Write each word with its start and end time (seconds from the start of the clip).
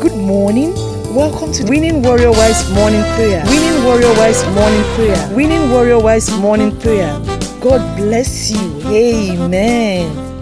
Good 0.00 0.16
morning. 0.16 0.74
Welcome 1.14 1.52
to 1.54 1.64
Winning 1.64 2.02
Warrior 2.02 2.30
Wise 2.32 2.70
Morning 2.72 3.02
Prayer. 3.16 3.44
Winning 3.46 3.84
Warrior 3.84 4.12
Wise 4.14 4.42
Morning 4.54 4.84
Prayer. 4.94 5.36
Winning 5.36 5.70
Warrior 5.70 6.00
Wise 6.00 6.30
Morning 6.38 6.78
Prayer. 6.80 7.12
God 7.60 7.96
bless 7.96 8.50
you. 8.50 8.82
Amen. 8.88 10.32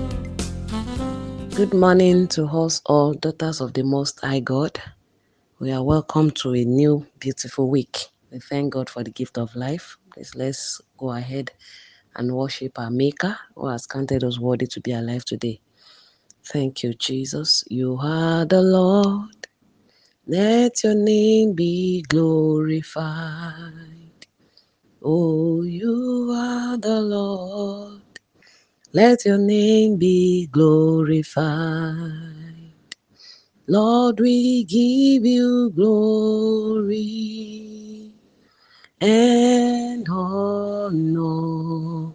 Good 1.57 1.75
morning 1.75 2.29
to 2.29 2.47
us 2.47 2.83
all, 2.87 3.15
daughters 3.15 3.61
of 3.61 3.75
the 3.75 3.85
Most 3.85 4.21
High 4.21 4.41
God. 4.41 4.81
We 5.61 5.73
are 5.73 5.83
welcome 5.83 6.31
to 6.43 6.55
a 6.55 6.65
new 6.65 7.07
beautiful 7.19 7.71
week. 7.71 7.99
We 8.31 8.41
thank 8.41 8.75
God 8.75 8.91
for 8.91 9.05
the 9.05 9.11
gift 9.11 9.39
of 9.39 9.55
life. 9.57 9.97
Please 10.13 10.35
let's 10.37 10.81
go 10.99 11.11
ahead 11.13 11.51
and 12.17 12.35
worship 12.35 12.79
our 12.79 12.91
Maker 12.91 13.39
who 13.57 13.69
has 13.69 13.87
counted 13.87 14.25
us 14.25 14.39
worthy 14.39 14.67
to 14.69 14.81
be 14.81 14.93
alive 14.93 15.25
today. 15.25 15.61
Thank 16.45 16.83
you, 16.83 16.95
Jesus. 16.95 17.65
You 17.69 17.99
are 18.01 18.47
the 18.47 18.63
Lord. 18.63 19.38
Let 20.29 20.85
your 20.85 20.97
name 20.97 21.55
be 21.55 22.03
glorified. 22.09 22.95
Oh, 25.03 25.63
you 25.63 26.33
are 26.35 26.79
the 26.79 27.01
Lord. 27.03 28.03
Let 28.93 29.27
your 29.27 29.39
name 29.39 29.99
be 29.99 30.49
glorified. 30.49 31.37
Lord, 33.69 34.21
we 34.21 34.65
give 34.65 35.27
you 35.27 35.71
glory 35.77 36.97
and 39.01 40.09
honor. 40.11 42.15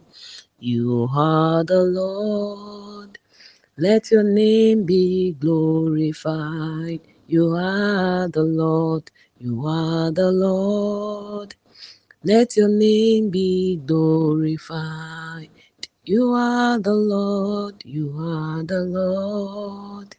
You 0.59 1.09
are 1.15 1.63
the 1.65 1.83
Lord. 1.83 3.19
Let 3.77 4.11
your 4.11 4.23
name 4.23 4.85
be 4.85 5.33
glorified. 5.33 7.01
You 7.27 7.55
are 7.55 8.27
the 8.27 8.43
Lord. 8.43 9.11
You 9.39 9.65
are 9.65 10.11
the 10.11 10.31
Lord. 10.31 11.55
Let 12.23 12.57
your 12.57 12.69
name 12.69 13.29
be 13.29 13.77
glorified. 13.85 15.49
You 16.05 16.33
are 16.33 16.79
the 16.79 16.93
Lord. 16.93 17.75
You 17.85 18.13
are 18.19 18.63
the 18.63 18.81
Lord. 18.83 20.15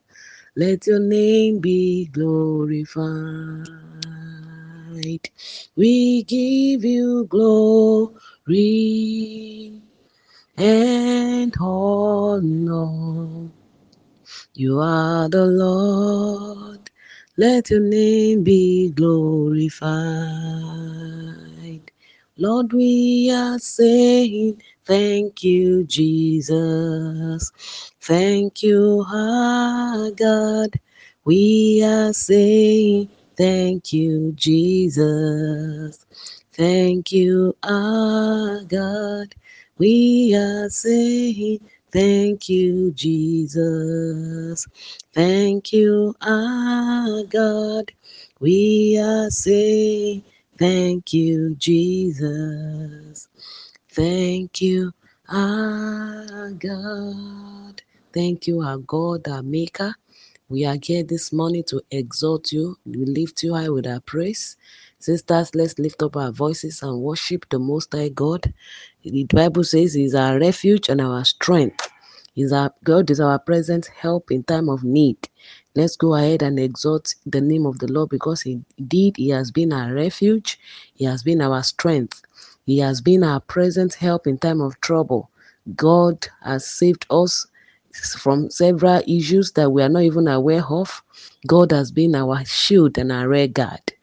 Let 0.56 0.86
your 0.86 1.00
name 1.00 1.60
be 1.60 2.06
glorified. 2.06 3.68
We 5.76 6.22
give 6.24 6.84
you 6.84 7.26
glory 7.28 8.12
and 10.56 11.54
honor. 11.60 13.50
You 14.54 14.80
are 14.80 15.28
the 15.28 15.46
Lord. 15.46 16.73
Let 17.36 17.72
your 17.72 17.80
name 17.80 18.44
be 18.44 18.90
glorified. 18.92 19.82
Lord, 22.38 22.72
we 22.72 23.28
are 23.32 23.58
saying 23.58 24.62
thank 24.84 25.42
you, 25.42 25.82
Jesus. 25.82 27.50
Thank 28.00 28.62
you, 28.62 29.04
our 29.12 30.12
God. 30.12 30.78
We 31.24 31.82
are 31.84 32.12
saying 32.12 33.08
thank 33.36 33.92
you, 33.92 34.30
Jesus. 34.36 36.06
Thank 36.52 37.10
you, 37.10 37.56
our 37.64 38.62
God. 38.62 39.34
We 39.76 40.36
are 40.36 40.70
saying 40.70 41.62
thank 41.94 42.50
you, 42.50 42.92
Jesus. 42.92 44.68
Thank 45.14 45.72
you, 45.72 46.14
our 46.22 47.24
God. 47.24 47.92
We 48.40 48.98
are 49.00 49.30
saying 49.30 50.24
thank 50.58 51.14
you, 51.14 51.56
Jesus. 51.56 53.28
Thank 53.90 54.62
you, 54.62 54.92
our 55.30 56.50
God. 56.52 57.82
Thank 58.12 58.48
you, 58.48 58.62
our 58.62 58.78
God, 58.78 59.28
our 59.28 59.42
Maker. 59.44 59.94
We 60.50 60.66
are 60.66 60.76
here 60.82 61.04
this 61.04 61.32
morning 61.32 61.64
to 61.68 61.82
exalt 61.90 62.52
you. 62.52 62.76
We 62.86 63.06
lift 63.06 63.42
you 63.44 63.54
high 63.54 63.70
with 63.70 63.86
our 63.86 64.00
praise. 64.00 64.56
Sisters, 65.04 65.54
let's 65.54 65.78
lift 65.78 66.02
up 66.02 66.16
our 66.16 66.32
voices 66.32 66.82
and 66.82 67.02
worship 67.02 67.46
the 67.50 67.58
Most 67.58 67.92
High 67.92 68.08
God. 68.08 68.54
The 69.02 69.24
Bible 69.24 69.62
says 69.62 69.92
He's 69.92 70.14
our 70.14 70.38
refuge 70.38 70.88
and 70.88 70.98
our 70.98 71.26
strength. 71.26 71.90
He's 72.32 72.54
our 72.54 72.72
God 72.84 73.10
is 73.10 73.20
our 73.20 73.38
present 73.38 73.84
help 73.94 74.30
in 74.30 74.44
time 74.44 74.70
of 74.70 74.82
need. 74.82 75.18
Let's 75.74 75.94
go 75.94 76.14
ahead 76.14 76.40
and 76.40 76.58
exalt 76.58 77.16
the 77.26 77.42
name 77.42 77.66
of 77.66 77.80
the 77.80 77.92
Lord 77.92 78.08
because 78.08 78.40
did. 78.88 79.18
He 79.18 79.28
has 79.28 79.50
been 79.50 79.74
our 79.74 79.92
refuge. 79.92 80.58
He 80.94 81.04
has 81.04 81.22
been 81.22 81.42
our 81.42 81.62
strength. 81.62 82.22
He 82.64 82.78
has 82.78 83.02
been 83.02 83.22
our 83.22 83.40
present 83.40 83.92
help 83.92 84.26
in 84.26 84.38
time 84.38 84.62
of 84.62 84.80
trouble. 84.80 85.28
God 85.76 86.26
has 86.42 86.66
saved 86.66 87.04
us 87.10 87.46
from 88.18 88.48
several 88.48 89.02
issues 89.06 89.52
that 89.52 89.70
we 89.70 89.82
are 89.82 89.90
not 89.90 90.04
even 90.04 90.28
aware 90.28 90.64
of. 90.64 91.02
God 91.46 91.72
has 91.72 91.92
been 91.92 92.14
our 92.14 92.42
shield 92.46 92.96
and 92.96 93.12
our 93.12 93.28
rear 93.28 93.48
guard. 93.48 93.93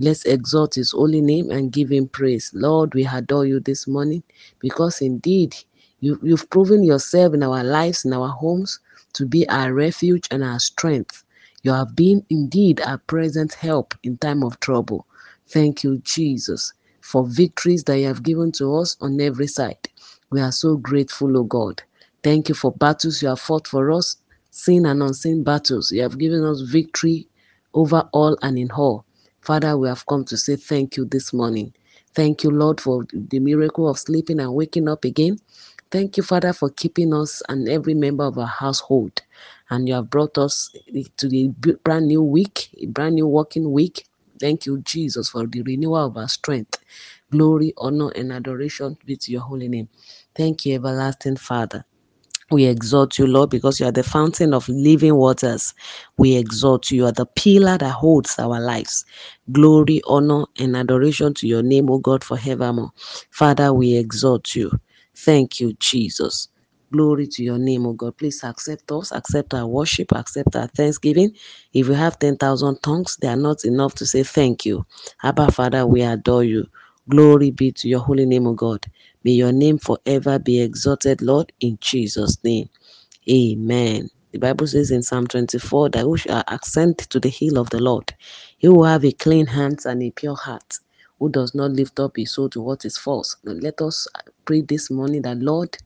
Let's 0.00 0.24
exalt 0.24 0.76
his 0.76 0.92
holy 0.92 1.20
name 1.20 1.50
and 1.50 1.72
give 1.72 1.90
him 1.92 2.08
praise. 2.08 2.50
Lord, 2.54 2.94
we 2.94 3.06
adore 3.06 3.46
you 3.46 3.60
this 3.60 3.86
morning 3.86 4.24
because 4.60 5.02
indeed 5.02 5.56
you, 6.00 6.18
you've 6.22 6.50
proven 6.50 6.84
yourself 6.84 7.34
in 7.34 7.42
our 7.44 7.64
lives, 7.64 8.06
in 8.06 8.14
our 8.14 8.30
homes, 8.30 8.80
to 9.14 9.26
be 9.26 9.48
our 9.50 9.74
refuge 9.74 10.26
and 10.32 10.44
our 10.44 10.60
strength. 10.60 11.24
You 11.64 11.72
have 11.72 11.96
been 11.96 12.26
indeed 12.30 12.80
our 12.80 12.98
present 12.98 13.54
help 13.54 13.94
in 14.02 14.18
time 14.18 14.42
of 14.42 14.60
trouble. 14.60 15.06
Thank 15.48 15.84
you, 15.84 15.98
Jesus, 15.98 16.72
for 17.02 17.26
victories 17.26 17.84
that 17.84 17.98
you 18.00 18.06
have 18.06 18.24
given 18.24 18.52
to 18.54 18.76
us 18.76 18.96
on 19.02 19.20
every 19.20 19.48
side. 19.48 19.88
We 20.30 20.40
are 20.40 20.52
so 20.52 20.78
grateful, 20.78 21.36
O 21.38 21.44
God. 21.44 21.82
Thank 22.24 22.48
you 22.48 22.56
for 22.56 22.72
battles 22.72 23.22
you 23.22 23.28
have 23.28 23.40
fought 23.40 23.68
for 23.68 23.92
us, 23.92 24.16
seen 24.50 24.86
and 24.86 25.02
unseen 25.02 25.44
battles. 25.44 25.92
You 25.92 26.02
have 26.02 26.18
given 26.18 26.44
us 26.44 26.62
victory 26.62 27.28
over 27.74 28.08
all 28.14 28.38
and 28.42 28.58
in 28.58 28.70
all. 28.72 29.04
Father, 29.42 29.76
we 29.78 29.88
have 29.88 30.06
come 30.06 30.24
to 30.26 30.36
say 30.36 30.56
thank 30.56 30.96
you 30.96 31.04
this 31.06 31.32
morning. 31.32 31.74
Thank 32.14 32.44
you, 32.44 32.50
Lord, 32.50 32.80
for 32.80 33.06
the 33.12 33.40
miracle 33.40 33.88
of 33.88 33.98
sleeping 33.98 34.40
and 34.40 34.54
waking 34.54 34.88
up 34.88 35.04
again. 35.04 35.38
Thank 35.90 36.16
you, 36.18 36.24
Father, 36.24 36.52
for 36.52 36.70
keeping 36.70 37.14
us 37.14 37.42
and 37.48 37.68
every 37.68 37.94
member 37.94 38.24
of 38.24 38.38
our 38.38 38.46
household. 38.46 39.22
And 39.70 39.88
you 39.88 39.94
have 39.94 40.10
brought 40.10 40.38
us 40.38 40.70
to 41.18 41.28
the 41.28 41.48
brand 41.84 42.08
new 42.08 42.22
week, 42.22 42.70
a 42.80 42.86
brand 42.86 43.16
new 43.16 43.28
working 43.28 43.72
week. 43.72 44.06
Thank 44.40 44.66
you, 44.66 44.78
Jesus, 44.80 45.30
for 45.30 45.46
the 45.46 45.62
renewal 45.62 46.06
of 46.06 46.16
our 46.18 46.28
strength. 46.28 46.78
Glory, 47.32 47.74
honor, 47.78 48.10
and 48.10 48.32
adoration 48.32 48.98
be 49.06 49.16
to 49.16 49.32
your 49.32 49.42
holy 49.42 49.68
name. 49.68 49.88
Thank 50.36 50.66
you, 50.66 50.76
everlasting 50.76 51.36
Father. 51.38 51.84
We 52.50 52.66
exalt 52.66 53.18
you, 53.18 53.26
Lord, 53.26 53.50
because 53.50 53.80
you 53.80 53.86
are 53.86 53.92
the 53.92 54.02
fountain 54.04 54.54
of 54.54 54.68
living 54.68 55.16
waters. 55.16 55.74
We 56.18 56.36
exalt 56.36 56.90
you. 56.90 56.98
You 56.98 57.06
are 57.06 57.12
the 57.12 57.26
pillar 57.26 57.78
that 57.78 57.90
holds 57.92 58.38
our 58.38 58.60
lives. 58.60 59.04
Glory, 59.52 60.00
honor, 60.06 60.46
and 60.58 60.76
adoration 60.76 61.34
to 61.34 61.48
your 61.48 61.62
name, 61.62 61.90
O 61.90 61.98
God, 61.98 62.24
forevermore. 62.24 62.92
Father, 63.30 63.72
we 63.72 63.96
exalt 63.96 64.54
you. 64.56 64.70
Thank 65.16 65.60
you, 65.60 65.74
Jesus. 65.80 66.48
Glory 66.92 67.26
to 67.28 67.42
your 67.44 67.58
name, 67.58 67.86
O 67.86 67.92
God. 67.94 68.16
Please 68.18 68.42
accept 68.44 68.90
us, 68.92 69.12
accept 69.12 69.54
our 69.54 69.66
worship, 69.66 70.12
accept 70.12 70.56
our 70.56 70.68
thanksgiving. 70.68 71.32
If 71.74 71.88
you 71.88 71.94
have 71.94 72.18
10,000 72.18 72.82
tongues, 72.82 73.16
they 73.20 73.28
are 73.28 73.36
not 73.36 73.64
enough 73.64 73.94
to 73.96 74.06
say 74.06 74.22
thank 74.24 74.66
you. 74.66 74.86
Abba, 75.22 75.52
Father, 75.52 75.86
we 75.86 76.02
adore 76.02 76.44
you. 76.44 76.66
Glory 77.10 77.50
be 77.50 77.72
to 77.72 77.88
your 77.88 77.98
holy 78.00 78.24
name, 78.24 78.46
O 78.46 78.54
God. 78.54 78.86
May 79.24 79.32
your 79.32 79.50
name 79.50 79.78
forever 79.78 80.38
be 80.38 80.60
exalted, 80.60 81.20
Lord, 81.22 81.52
in 81.60 81.76
Jesus' 81.80 82.38
name. 82.44 82.68
Amen. 83.28 84.08
The 84.30 84.38
Bible 84.38 84.68
says 84.68 84.92
in 84.92 85.02
Psalm 85.02 85.26
24 85.26 85.90
that 85.90 86.08
we 86.08 86.18
shall 86.18 86.44
ascend 86.46 86.98
to 86.98 87.18
the 87.18 87.28
hill 87.28 87.58
of 87.58 87.68
the 87.70 87.80
Lord. 87.80 88.14
He 88.58 88.68
will 88.68 88.84
have 88.84 89.04
a 89.04 89.10
clean 89.10 89.46
hands 89.46 89.86
and 89.86 90.04
a 90.04 90.12
pure 90.12 90.36
heart, 90.36 90.78
who 91.18 91.28
does 91.30 91.52
not 91.52 91.72
lift 91.72 91.98
up 91.98 92.12
his 92.16 92.32
soul 92.32 92.48
to 92.50 92.60
what 92.60 92.84
is 92.84 92.96
false. 92.96 93.36
Let 93.42 93.80
us 93.80 94.06
pray 94.44 94.60
this 94.60 94.88
morning 94.88 95.22
that, 95.22 95.38
Lord, 95.40 95.76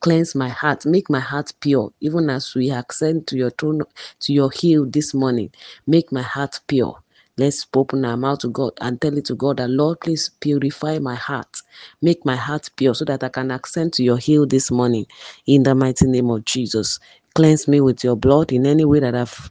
cleanse 0.00 0.34
my 0.34 0.48
heart, 0.48 0.86
make 0.86 1.08
my 1.08 1.20
heart 1.20 1.52
pure, 1.60 1.92
even 2.00 2.28
as 2.28 2.52
we 2.56 2.70
ascend 2.70 3.28
to 3.28 3.36
your 3.36 3.50
throne, 3.50 3.82
to 4.20 4.32
your 4.32 4.50
hill 4.50 4.86
this 4.86 5.14
morning. 5.14 5.52
Make 5.86 6.10
my 6.10 6.22
heart 6.22 6.58
pure. 6.66 7.03
Let's 7.38 7.66
open 7.74 8.04
our 8.04 8.16
mouth 8.16 8.40
to 8.40 8.50
God 8.50 8.74
and 8.80 9.00
tell 9.00 9.18
it 9.18 9.26
to 9.26 9.34
God 9.36 9.58
that, 9.58 9.70
Lord, 9.70 10.00
please 10.00 10.30
purify 10.40 11.00
my 11.00 11.16
heart. 11.16 11.62
Make 12.02 12.24
my 12.26 12.36
heart 12.36 12.70
pure 12.76 12.94
so 12.94 13.04
that 13.06 13.24
I 13.24 13.30
can 13.30 13.50
ascend 13.50 13.94
to 13.94 14.04
your 14.04 14.18
hill 14.18 14.46
this 14.46 14.70
morning 14.70 15.06
in 15.46 15.64
the 15.64 15.74
mighty 15.74 16.06
name 16.06 16.30
of 16.30 16.44
Jesus. 16.44 17.00
Cleanse 17.34 17.68
me 17.68 17.80
with 17.80 18.04
your 18.04 18.16
blood 18.16 18.52
in 18.52 18.66
any 18.66 18.84
way 18.84 19.00
that 19.00 19.16
I've 19.16 19.50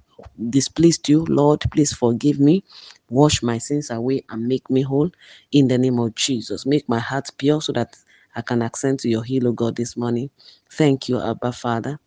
displeased 0.50 1.10
you. 1.10 1.26
Lord, 1.30 1.62
please 1.72 1.94
forgive 1.94 2.40
me. 2.40 2.64
Wash 3.10 3.44
my 3.44 3.58
sins 3.58 3.92
away 3.92 4.24
and 4.30 4.48
make 4.48 4.70
me 4.70 4.84
whole 4.84 5.12
in 5.52 5.68
the 5.68 5.78
name 5.78 6.00
of 6.00 6.16
Jesus. 6.16 6.66
Make 6.66 6.90
my 6.90 7.00
heart 7.00 7.30
pure 7.38 7.62
so 7.62 7.74
that 7.74 7.98
I 8.36 8.44
can 8.44 8.62
ascend 8.62 9.00
to 9.02 9.10
your 9.10 9.24
hill, 9.24 9.50
O 9.50 9.52
God, 9.54 9.76
this 9.76 9.98
morning. 9.98 10.30
Thank 10.72 11.10
you, 11.10 11.22
Abba 11.22 11.52
Father. 11.52 12.00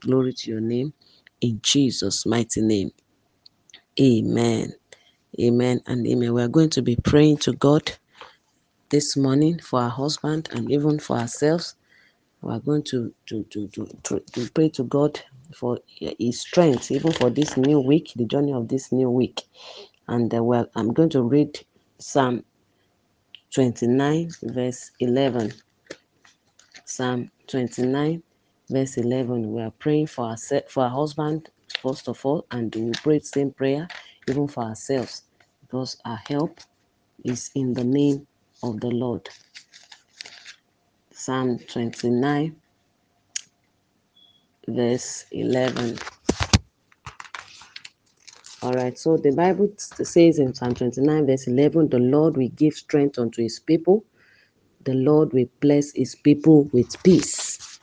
Glory 0.00 0.34
to 0.34 0.50
your 0.52 0.60
name 0.60 0.94
in 1.40 1.60
Jesus' 1.62 2.26
mighty 2.26 2.62
name. 2.62 2.92
Amen. 4.00 4.74
Amen 5.40 5.80
and 5.86 6.06
amen. 6.06 6.34
We 6.34 6.42
are 6.42 6.48
going 6.48 6.70
to 6.70 6.82
be 6.82 6.96
praying 6.96 7.38
to 7.38 7.54
God 7.54 7.92
this 8.90 9.16
morning 9.16 9.60
for 9.60 9.80
our 9.82 9.90
husband 9.90 10.48
and 10.52 10.70
even 10.70 10.98
for 11.00 11.16
ourselves. 11.18 11.76
We 12.42 12.52
are 12.54 12.60
going 12.60 12.84
to 12.84 13.14
to 13.28 13.44
to 13.44 13.68
to, 13.68 13.86
to, 14.04 14.20
pray 14.50 14.70
to 14.70 14.84
God 14.84 15.20
for 15.56 15.80
His 16.18 16.40
strength, 16.40 16.90
even 16.92 17.12
for 17.12 17.30
this 17.30 17.56
new 17.56 17.80
week, 17.80 18.12
the 18.16 18.26
journey 18.26 18.52
of 18.54 18.68
this 18.68 18.92
new 18.92 19.10
week. 19.10 19.42
And 20.08 20.34
uh, 20.34 20.44
well, 20.44 20.68
I'm 20.76 20.92
going 20.92 21.10
to 21.10 21.22
read 21.22 21.60
Psalm 22.00 22.44
29, 23.54 24.30
verse 24.44 24.90
11. 25.00 25.52
Psalm 26.86 27.30
29, 27.48 28.22
verse 28.70 28.98
11. 28.98 29.52
We 29.52 29.62
are 29.62 29.72
praying 29.72 30.08
for 30.08 30.26
our 30.26 30.36
for 30.68 30.84
our 30.84 30.90
husband 30.90 31.50
first 31.82 32.08
of 32.08 32.24
all, 32.26 32.46
and 32.52 32.74
we 32.76 32.92
pray 33.02 33.18
the 33.20 33.26
same 33.26 33.52
prayer 33.52 33.88
even 34.28 34.48
for 34.48 34.64
ourselves 34.64 35.22
because 35.62 35.98
our 36.04 36.20
help 36.28 36.60
is 37.24 37.50
in 37.54 37.74
the 37.74 37.84
name 37.84 38.26
of 38.62 38.80
the 38.80 38.88
Lord. 38.90 39.28
Psalm 41.12 41.58
29, 41.58 42.56
verse 44.68 45.26
11. 45.32 45.98
All 48.62 48.72
right, 48.74 48.98
so 48.98 49.16
the 49.16 49.32
Bible 49.32 49.70
says 49.78 50.38
in 50.38 50.54
Psalm 50.54 50.74
29, 50.74 51.26
verse 51.26 51.46
11, 51.48 51.90
the 51.90 51.98
Lord 52.00 52.36
will 52.36 52.50
give 52.50 52.74
strength 52.74 53.18
unto 53.18 53.42
his 53.42 53.60
people, 53.60 54.04
the 54.84 54.94
Lord 54.94 55.32
will 55.32 55.48
bless 55.60 55.92
his 55.92 56.14
people 56.16 56.64
with 56.72 57.02
peace. 57.04 57.80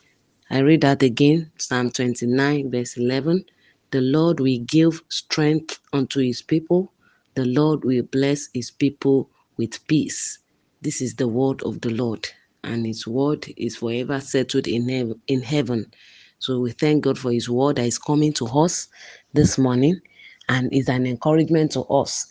I 0.51 0.59
read 0.59 0.81
that 0.81 1.03
again, 1.03 1.51
Psalm 1.59 1.91
29, 1.91 2.71
verse 2.71 2.97
11. 2.97 3.45
The 3.91 4.01
Lord 4.01 4.41
will 4.41 4.59
give 4.67 5.01
strength 5.09 5.79
unto 5.93 6.19
his 6.21 6.43
people, 6.43 6.93
the 7.35 7.45
Lord 7.45 7.85
will 7.85 8.03
bless 8.03 8.49
his 8.53 8.71
people 8.71 9.29
with 9.57 9.85
peace. 9.87 10.39
This 10.81 11.01
is 11.01 11.15
the 11.15 11.29
word 11.29 11.63
of 11.63 11.81
the 11.81 11.91
Lord, 11.91 12.27
and 12.65 12.85
his 12.85 13.07
word 13.07 13.47
is 13.57 13.77
forever 13.77 14.19
settled 14.21 14.67
in, 14.67 14.89
hev- 14.89 15.19
in 15.27 15.41
heaven. 15.41 15.91
So 16.39 16.59
we 16.59 16.73
thank 16.73 17.05
God 17.05 17.19
for 17.19 17.31
his 17.31 17.49
word 17.49 17.77
that 17.77 17.85
is 17.85 17.99
coming 17.99 18.33
to 18.35 18.47
us 18.47 18.89
this 19.33 19.57
morning 19.57 20.01
and 20.49 20.73
is 20.73 20.89
an 20.89 21.07
encouragement 21.07 21.71
to 21.73 21.83
us. 21.83 22.27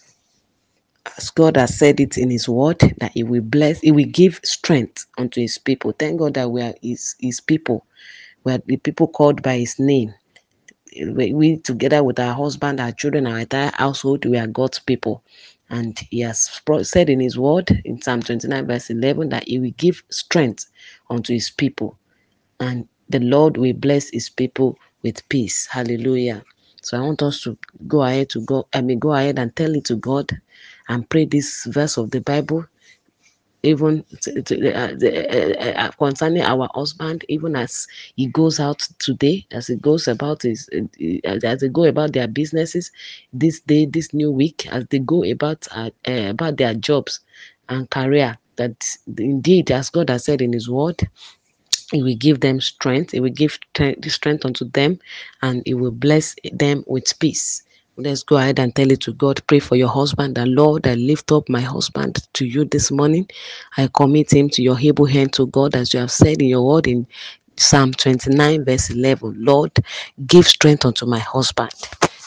As 1.19 1.31
God 1.31 1.57
has 1.59 1.79
said 1.79 2.01
it 2.01 2.19
in 2.19 2.31
his 2.31 2.49
word, 2.49 2.81
that 2.99 3.13
he 3.15 3.25
will 3.25 3.43
bless, 3.43 3.81
he 3.81 3.93
will 3.93 4.07
give 4.11 4.41
strength 4.45 5.07
unto 5.19 5.41
his 5.41 5.59
people. 5.59 5.93
Thank 5.99 6.21
God 6.21 6.35
that 6.35 6.51
we 6.51 6.63
are 6.63 6.75
his, 6.83 7.17
his 7.21 7.41
people. 7.41 7.87
We 8.45 8.53
are 8.55 8.63
the 8.67 8.79
people 8.79 9.09
called 9.09 9.43
by 9.43 9.59
his 9.59 9.79
name 9.79 10.15
we, 10.97 11.35
we 11.35 11.59
together 11.59 12.05
with 12.05 12.19
our 12.21 12.35
husband, 12.35 12.81
our 12.81 12.93
children, 12.93 13.27
our 13.27 13.41
entire 13.41 13.73
household, 13.75 14.25
we 14.27 14.39
are 14.39 14.47
God's 14.47 14.79
people. 14.79 15.25
And 15.71 15.99
he 16.11 16.21
has 16.21 16.51
said 16.83 17.11
in 17.11 17.21
his 17.21 17.39
word 17.39 17.71
in 17.85 18.03
Psalm 18.03 18.23
29, 18.23 18.67
verse 18.67 18.91
11, 18.91 19.31
that 19.31 19.49
he 19.49 19.59
will 19.59 19.73
give 19.77 20.03
strength 20.11 20.67
unto 21.11 21.33
his 21.33 21.51
people. 21.51 21.99
And 22.61 22.89
the 23.09 23.21
Lord 23.21 23.57
will 23.57 23.75
bless 23.75 24.11
his 24.11 24.29
people 24.29 24.79
with 25.03 25.29
peace. 25.29 25.67
Hallelujah. 25.67 26.45
So 26.83 26.99
I 26.99 27.03
want 27.03 27.23
us 27.23 27.43
to 27.43 27.57
go 27.87 28.03
ahead 28.03 28.31
to 28.31 28.41
go, 28.43 28.67
I 28.75 28.81
mean, 28.81 28.99
go 28.99 29.13
ahead 29.13 29.39
and 29.39 29.55
tell 29.57 29.75
it 29.75 29.85
to 29.87 29.97
God 29.97 30.31
and 30.89 31.09
pray 31.09 31.27
this 31.27 31.65
verse 31.67 31.99
of 31.99 32.11
the 32.11 32.21
Bible 32.21 32.67
even 33.63 34.05
to, 34.23 34.43
to, 34.43 34.73
uh, 34.75 34.95
the, 34.97 35.59
uh, 35.61 35.87
uh, 35.87 35.91
concerning 35.93 36.43
our 36.43 36.69
husband, 36.75 37.25
even 37.29 37.57
as 37.57 37.87
he 38.17 38.27
goes 38.27 38.61
out 38.61 38.81
today, 38.99 39.47
as 39.53 39.67
he 39.69 39.77
goes 39.77 40.09
about 40.09 40.43
his, 40.43 40.69
uh, 40.75 41.39
as 41.45 41.61
they 41.61 41.69
go 41.69 41.85
about 41.85 42.13
their 42.13 42.29
businesses 42.29 42.91
this 43.33 43.61
day, 43.61 43.87
this 43.87 44.15
new 44.15 44.31
week, 44.31 44.67
as 44.73 44.87
they 44.91 44.99
go 45.01 45.25
about 45.25 45.67
uh, 45.73 45.91
uh, 46.09 46.31
about 46.31 46.57
their 46.57 46.75
jobs 46.75 47.21
and 47.69 47.91
career. 47.91 48.39
That 48.57 48.87
indeed, 49.19 49.71
as 49.71 49.91
God 49.91 50.11
has 50.11 50.25
said 50.27 50.43
in 50.43 50.53
His 50.53 50.69
Word, 50.69 51.09
He 51.93 52.03
will 52.03 52.17
give 52.17 52.41
them 52.41 52.61
strength. 52.61 53.13
He 53.13 53.21
will 53.21 53.31
give 53.31 53.59
strength 54.09 54.45
unto 54.45 54.67
them, 54.67 54.99
and 55.43 55.63
He 55.67 55.75
will 55.75 55.93
bless 55.93 56.37
them 56.53 56.85
with 56.87 57.19
peace. 57.21 57.63
Let's 57.97 58.25
go 58.25 58.39
ahead 58.39 58.59
and 58.59 58.75
tell 58.75 58.91
it 58.91 59.01
to 59.03 59.13
God. 59.13 59.41
Pray 59.47 59.61
for 59.61 59.77
your 59.77 59.89
husband. 59.89 60.37
The 60.37 60.47
Lord, 60.47 60.87
I 60.87 60.95
lift 60.95 61.33
up 61.33 61.49
my 61.49 61.61
husband 61.61 62.19
to 62.35 62.47
you 62.47 62.65
this 62.65 62.91
morning. 62.91 63.29
I 63.77 63.89
commit 63.95 64.33
him 64.33 64.51
to 64.51 64.63
your 64.63 64.81
able 64.81 65.07
hand 65.07 65.35
to 65.35 65.47
God, 65.49 65.77
as 65.77 65.95
you 65.95 66.01
have 66.01 66.11
said 66.11 66.43
in 66.43 66.49
your 66.49 66.67
word 66.67 66.89
in 66.89 67.07
Psalm 67.59 67.93
29, 67.93 68.65
verse 68.65 68.91
11. 68.91 69.37
Lord, 69.45 69.73
give 70.27 70.49
strength 70.49 70.87
unto 70.87 71.07
my 71.07 71.21
husband 71.21 71.71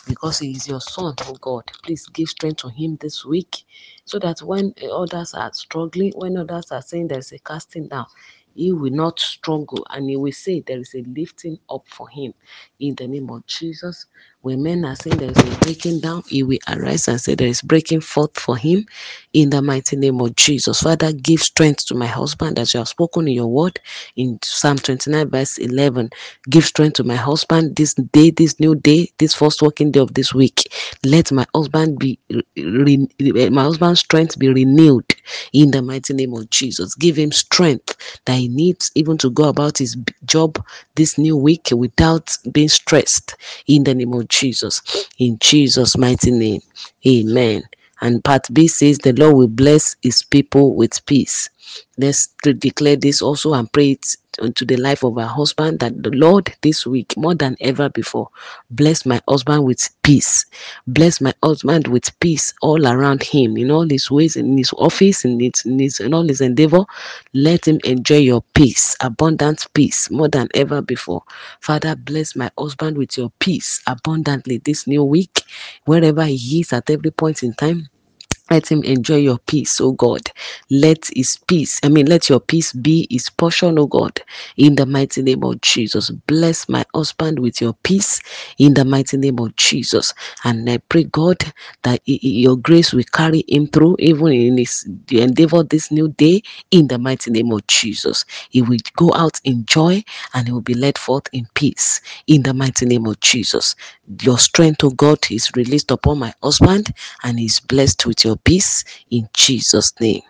because 0.08 0.40
he 0.40 0.52
is 0.52 0.68
your 0.70 0.82
son, 0.82 1.16
oh 1.24 1.34
God. 1.42 1.66
Please 1.84 2.08
give 2.08 2.30
strength 2.30 2.58
to 2.62 2.70
him 2.70 2.98
this 3.02 3.26
week 3.26 3.66
so 4.06 4.20
that 4.20 4.42
when 4.44 4.74
others 4.94 5.34
are 5.34 5.52
struggling, 5.54 6.14
when 6.16 6.38
others 6.38 6.72
are 6.72 6.82
saying 6.84 7.10
there's 7.10 7.32
a 7.34 7.40
casting 7.40 7.90
down, 7.90 8.06
he 8.56 8.74
will 8.74 8.92
not 8.92 9.20
struggle 9.20 9.86
and 9.92 10.10
he 10.10 10.18
will 10.18 10.32
say 10.34 10.62
there 10.62 10.80
is 10.80 10.96
a 10.96 11.04
lifting 11.04 11.60
up 11.70 11.88
for 11.88 12.10
him 12.10 12.34
in 12.80 12.96
the 12.96 13.08
name 13.08 13.30
of 13.32 13.46
Jesus. 13.48 14.08
When 14.42 14.64
men 14.64 14.86
are 14.86 14.96
saying 14.96 15.20
there 15.20 15.32
is 15.32 15.38
a 15.44 15.52
breaking 15.66 16.02
down, 16.02 16.24
he 16.28 16.44
will 16.44 16.60
arise 16.70 17.08
and 17.08 17.22
say 17.22 17.36
there 17.36 17.48
is 17.48 17.62
breaking 17.62 18.02
forth 18.02 18.40
for 18.40 18.58
him 18.58 18.86
in 19.34 19.52
the 19.52 19.62
mighty 19.62 19.98
name 19.98 20.22
of 20.22 20.36
Jesus. 20.36 20.82
Father, 20.82 21.14
give 21.14 21.42
strength 21.42 21.88
to 21.88 21.96
my 21.96 22.08
husband 22.08 22.60
as 22.60 22.74
you 22.74 22.80
have 22.80 22.90
spoken 22.90 23.28
in 23.28 23.36
your 23.36 23.48
word 23.48 23.80
in 24.16 24.40
Psalm 24.44 24.78
29, 24.78 25.30
verse 25.30 25.58
11. 25.60 26.12
Give 26.50 26.66
strength 26.66 26.96
to 26.96 27.06
my 27.06 27.16
husband 27.16 27.76
this 27.78 27.96
day, 27.96 28.32
this 28.32 28.60
new 28.60 28.76
day, 28.76 29.10
this 29.20 29.36
first 29.36 29.62
working 29.62 29.92
day 29.92 30.02
of 30.02 30.14
this 30.14 30.34
week. 30.34 30.64
Let 31.06 31.32
my 31.32 31.46
husband 31.56 32.00
be, 32.00 32.20
re, 32.58 33.08
my 33.50 33.64
husband's 33.64 34.02
strength 34.02 34.40
be 34.40 34.50
renewed 34.50 35.16
in 35.54 35.72
the 35.72 35.82
mighty 35.82 36.14
name 36.14 36.34
of 36.36 36.50
Jesus. 36.52 36.96
Give 36.96 37.18
him 37.18 37.32
strength 37.32 37.96
that 38.26 38.36
needs 38.48 38.92
even 38.96 39.18
to 39.20 39.30
go 39.30 39.50
about 39.50 39.78
his 39.78 39.98
job 40.26 40.64
this 40.96 41.18
new 41.18 41.36
week 41.38 41.70
without 41.72 42.38
being 42.52 42.70
stressed 42.70 43.36
in 43.68 43.84
the 43.84 43.94
name 43.94 44.14
of 44.14 44.28
Jesus. 44.28 44.82
In 45.20 45.38
Jesus' 45.40 45.98
mighty 45.98 46.32
name. 46.32 46.62
Amen. 47.08 47.64
And 48.02 48.24
part 48.24 48.48
B 48.54 48.68
says, 48.68 48.98
The 48.98 49.14
Lord 49.14 49.36
will 49.36 49.48
bless 49.48 49.96
his 50.02 50.24
people 50.24 50.76
with 50.76 51.06
peace. 51.06 51.50
Let's 51.98 52.28
declare 52.44 52.98
this 52.98 53.22
also 53.22 53.54
and 53.54 53.72
pray 53.72 53.92
it 53.92 54.16
Uh, 54.42 54.46
into 54.46 54.66
the 54.66 54.78
life 54.78 55.04
of 55.04 55.18
our 55.18 55.28
husband 55.28 55.80
that 55.80 56.04
the 56.04 56.12
Lord 56.12 56.54
this 56.62 56.86
week, 56.86 57.16
more 57.18 57.36
than 57.36 57.58
ever 57.60 57.90
before, 57.90 58.30
bless 58.72 59.06
my 59.06 59.20
husband 59.28 59.66
with 59.66 59.90
peace. 60.04 60.46
Bless 60.88 61.20
my 61.22 61.34
husband 61.44 61.88
with 61.88 62.18
peace 62.20 62.54
all 62.62 62.88
around 62.88 63.24
him 63.24 63.58
in 63.58 63.72
all 63.72 63.88
his 63.88 64.12
ways, 64.12 64.36
in 64.36 64.58
his 64.58 64.72
office, 64.78 65.26
in 65.26 65.40
his, 65.40 65.66
in, 65.66 65.80
his, 65.80 66.00
in 66.00 66.14
all 66.14 66.28
his 66.28 66.42
endeavor. 66.42 66.86
Let 67.34 67.68
him 67.68 67.80
enjoy 67.84 68.18
your 68.20 68.44
peace, 68.54 68.96
abundant 69.02 69.68
peace, 69.74 70.10
more 70.12 70.30
than 70.30 70.50
ever 70.54 70.82
before. 70.82 71.24
Father, 71.60 71.96
bless 71.96 72.36
my 72.36 72.52
husband 72.58 72.98
with 72.98 73.18
your 73.18 73.32
peace 73.40 73.82
abundantly 73.88 74.58
this 74.60 74.88
new 74.88 75.04
week, 75.04 75.42
wherever 75.86 76.26
he 76.26 76.62
is 76.62 76.74
at 76.74 76.90
every 76.90 77.12
point 77.12 77.44
in 77.44 77.54
time. 77.54 77.90
Let 78.52 78.72
him 78.72 78.84
enjoy 78.84 79.18
your 79.18 79.40
peace, 79.40 79.82
oh 79.82 79.94
God. 79.94 80.22
Let 80.70 81.10
his 81.16 81.38
peace, 81.48 81.80
I 81.84 81.90
mean, 81.90 82.06
let 82.08 82.30
your 82.30 82.40
peace 82.40 82.74
be 82.74 83.08
his 83.10 83.30
portion, 83.30 83.80
oh 83.80 83.88
God, 83.88 84.22
in 84.58 84.76
the 84.76 84.86
mighty 84.86 85.24
name 85.24 85.44
of 85.44 85.62
Jesus. 85.62 86.12
Bless 86.12 86.70
my 86.70 86.86
husband 86.94 87.40
with 87.40 87.62
your 87.62 87.74
peace 87.84 88.22
in 88.60 88.76
the 88.76 88.86
mighty 88.86 89.18
name 89.18 89.40
of 89.40 89.56
Jesus. 89.58 90.14
And 90.44 90.70
I 90.70 90.78
pray, 90.78 91.06
God, 91.06 91.38
that 91.84 92.02
your 92.06 92.58
grace 92.58 92.94
will 92.94 93.04
carry 93.14 93.44
him 93.50 93.68
through, 93.68 93.98
even 94.00 94.28
in 94.34 94.58
his 94.60 94.88
endeavor 95.12 95.64
this 95.64 95.92
new 95.92 96.10
day, 96.10 96.44
in 96.72 96.88
the 96.88 97.00
mighty 97.00 97.32
name 97.32 97.52
of 97.52 97.66
Jesus. 97.68 98.26
He 98.52 98.62
will 98.62 98.80
go 98.98 99.12
out 99.16 99.42
in 99.44 99.66
joy 99.66 100.04
and 100.36 100.48
he 100.48 100.54
will 100.54 100.62
be 100.62 100.76
led 100.76 100.98
forth 101.00 101.28
in 101.34 101.48
peace, 101.56 102.02
in 102.28 102.44
the 102.44 102.54
mighty 102.54 102.86
name 102.86 103.08
of 103.08 103.20
Jesus. 103.22 103.76
Your 104.22 104.40
strength, 104.40 104.84
oh 104.84 104.92
God, 104.92 105.20
is 105.32 105.52
released 105.56 105.92
upon 105.92 106.20
my 106.20 106.34
husband 106.44 106.94
and 107.24 107.40
he's 107.40 107.60
blessed 107.60 108.06
with 108.06 108.26
your 108.26 108.38
peace 108.38 108.84
in 109.12 109.30
Jesus' 109.34 109.94
name. 110.00 110.24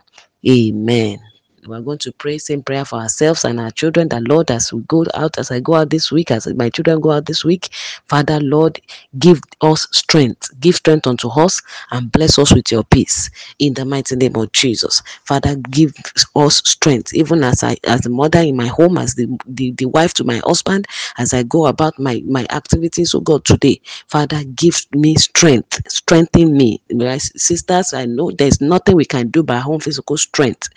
Amen. 0.48 1.20
We're 1.68 1.82
going 1.82 2.00
to 2.00 2.12
pray 2.12 2.38
same 2.38 2.62
prayer 2.64 2.86
for 2.86 2.98
ourselves 3.00 3.46
and 3.46 3.60
our 3.60 3.72
children. 3.72 4.10
That 4.10 4.28
Lord, 4.28 4.52
as 4.52 4.74
we 4.74 4.82
go 4.84 5.06
out, 5.14 5.38
as 5.38 5.52
I 5.52 5.60
go 5.60 5.76
out 5.76 5.90
this 5.90 6.12
week, 6.12 6.32
as 6.32 6.48
my 6.48 6.70
children 6.70 7.00
go 7.00 7.12
out 7.12 7.26
this 7.26 7.46
week, 7.46 7.70
Father, 8.08 8.40
Lord, 8.40 8.80
give 9.20 9.42
us 9.62 9.88
strength, 9.92 10.50
give 10.60 10.76
strength 10.76 11.08
unto 11.08 11.30
us, 11.30 11.62
and 11.92 12.12
bless 12.12 12.38
us 12.38 12.54
with 12.54 12.72
your 12.72 12.84
peace 12.84 13.30
in 13.60 13.74
the 13.74 13.86
mighty 13.86 14.16
name 14.16 14.36
of 14.36 14.52
Jesus. 14.52 15.02
Father, 15.24 15.56
give 15.56 15.94
us 16.36 16.58
strength, 16.66 17.14
even 17.14 17.44
as 17.44 17.64
I, 17.64 17.78
as 17.86 18.02
the 18.02 18.10
mother 18.10 18.40
in 18.40 18.56
my 18.58 18.68
home, 18.68 18.98
as 18.98 19.16
the, 19.16 19.28
the, 19.48 19.72
the 19.72 19.86
wife 19.86 20.14
to 20.16 20.24
my 20.24 20.42
husband, 20.46 20.88
as 21.18 21.34
I 21.34 21.44
go 21.44 21.68
about 21.68 21.98
my 22.00 22.22
my 22.28 22.46
activities. 22.50 23.16
Oh 23.16 23.22
God, 23.22 23.46
today, 23.46 23.80
Father, 24.08 24.44
give 24.56 24.86
me 24.94 25.16
strength, 25.16 25.82
strengthen 25.92 26.56
me, 26.58 26.82
my 26.92 27.18
sisters. 27.18 27.94
I 27.94 28.06
know 28.06 28.32
there's 28.32 28.62
nothing 28.62 28.96
we 28.96 29.06
can 29.06 29.30
do 29.30 29.44
by 29.44 29.58
our 29.60 29.72
own 29.72 29.80
physical 29.80 30.18
strength. 30.18 30.70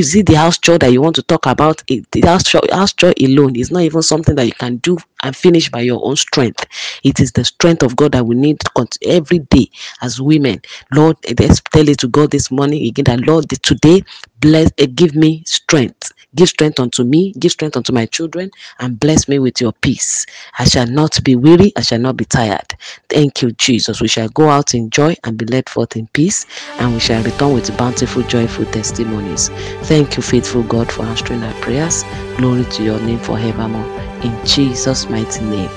Is 0.00 0.14
it 0.14 0.24
the 0.24 0.34
house 0.36 0.56
chore 0.56 0.78
that 0.78 0.90
you 0.94 1.02
want 1.02 1.16
to 1.16 1.22
talk 1.22 1.44
about? 1.44 1.82
It, 1.86 2.10
the 2.10 2.22
house 2.22 2.44
chore, 2.44 2.62
house 2.72 2.94
chore 2.94 3.12
alone 3.20 3.54
is 3.54 3.70
not 3.70 3.82
even 3.82 4.00
something 4.00 4.34
that 4.34 4.46
you 4.46 4.52
can 4.52 4.76
do 4.76 4.96
and 5.22 5.36
finish 5.36 5.70
by 5.70 5.80
your 5.80 6.04
own 6.04 6.16
strength. 6.16 6.66
It 7.04 7.20
is 7.20 7.32
the 7.32 7.44
strength 7.44 7.82
of 7.82 7.96
God 7.96 8.12
that 8.12 8.26
we 8.26 8.34
need 8.34 8.60
every 9.06 9.40
day 9.40 9.70
as 10.02 10.20
women. 10.20 10.60
Lord, 10.92 11.16
let's 11.38 11.60
tell 11.60 11.88
it 11.88 11.98
to 12.00 12.08
God 12.08 12.30
this 12.30 12.50
morning 12.50 12.86
again 12.86 13.04
that 13.04 13.26
Lord, 13.26 13.48
today 13.48 14.04
bless 14.40 14.70
uh, 14.80 14.86
give 14.94 15.14
me 15.14 15.42
strength. 15.46 16.12
Give 16.34 16.48
strength 16.48 16.78
unto 16.78 17.02
me 17.02 17.32
give 17.38 17.52
strength 17.52 17.76
unto 17.76 17.92
my 17.92 18.06
children 18.06 18.50
and 18.78 18.98
bless 18.98 19.28
me 19.28 19.38
with 19.38 19.60
your 19.60 19.72
peace. 19.72 20.26
I 20.58 20.64
shall 20.64 20.86
not 20.86 21.22
be 21.24 21.36
weary 21.36 21.72
i 21.76 21.80
shall 21.80 21.98
not 21.98 22.16
be 22.16 22.24
tired. 22.24 22.74
Thank 23.08 23.42
you 23.42 23.52
jesus. 23.52 24.00
We 24.00 24.08
shall 24.08 24.28
go 24.28 24.48
out 24.48 24.74
in 24.74 24.90
joy 24.90 25.16
and 25.24 25.36
be 25.36 25.44
led 25.46 25.68
forth 25.68 25.96
in 25.96 26.06
peace 26.08 26.46
and 26.78 26.94
we 26.94 27.00
shall 27.00 27.22
return 27.22 27.54
with 27.54 27.76
bountiful 27.76 28.22
joyful 28.22 28.66
testimonies. 28.66 29.48
Thank 29.88 30.16
you 30.16 30.22
faithful 30.22 30.62
god 30.62 30.90
for 30.90 31.02
answering 31.04 31.42
our 31.42 31.54
prayers. 31.54 32.04
Glory 32.36 32.64
to 32.64 32.82
your 32.84 33.00
name 33.00 33.18
forevermore 33.18 34.09
in 34.22 34.46
jesus 34.46 35.08
mighty 35.08 35.44
name. 35.44 35.70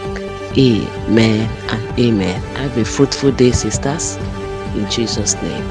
Amen 0.58 1.50
and 1.70 2.00
amen. 2.00 2.42
Have 2.58 2.78
a 2.78 2.86
fruitful 2.86 3.32
day 3.32 3.52
sisters. 3.52 4.18
In 4.76 4.90
jesus 4.90 5.36
name. 5.36 5.64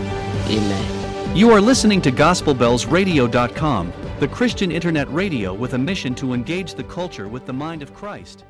Amen. 0.48 1.36
You 1.36 1.50
are 1.50 1.60
listening 1.60 2.02
to 2.02 2.12
GospelBellsRadio.com, 2.12 3.92
the 4.20 4.28
Christian 4.28 4.70
internet 4.70 5.10
radio 5.12 5.54
with 5.54 5.74
a 5.74 5.78
mission 5.78 6.14
to 6.16 6.34
engage 6.34 6.74
the 6.74 6.84
culture 6.84 7.28
with 7.28 7.46
the 7.46 7.52
mind 7.52 7.82
of 7.82 7.94
Christ. 7.94 8.44